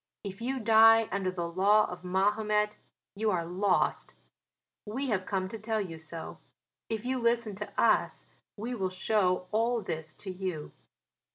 If 0.23 0.41
you 0.41 0.59
die 0.59 1.07
under 1.11 1.29
the 1.29 1.47
law 1.47 1.85
of 1.85 2.03
Mahomet 2.03 2.77
you 3.13 3.29
are 3.29 3.45
lost. 3.45 4.15
We 4.83 5.09
have 5.09 5.27
come 5.27 5.47
to 5.49 5.59
tell 5.59 5.79
you 5.79 5.99
so: 5.99 6.39
if 6.89 7.05
you 7.05 7.19
listen 7.19 7.53
to 7.57 7.71
us 7.79 8.25
we 8.57 8.73
will 8.73 8.89
show 8.89 9.45
all 9.51 9.83
this 9.83 10.15
to 10.15 10.31
you." 10.31 10.71